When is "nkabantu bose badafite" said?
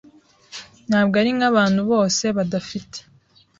1.37-2.97